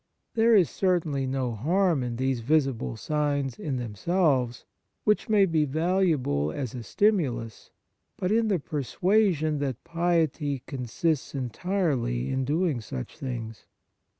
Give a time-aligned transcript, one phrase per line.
[0.33, 4.65] There is certainly no harm in these visible signs in them selves,
[5.03, 7.69] which may be valuable as a stimulus,
[8.17, 13.67] but in the persuasion that piety consists entirely in doing such things.